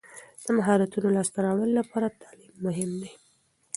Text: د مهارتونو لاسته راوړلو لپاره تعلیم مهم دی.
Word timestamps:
د 0.45 0.47
مهارتونو 0.57 1.07
لاسته 1.15 1.37
راوړلو 1.45 1.77
لپاره 1.81 2.15
تعلیم 2.21 2.53
مهم 2.65 2.91
دی. 3.01 3.11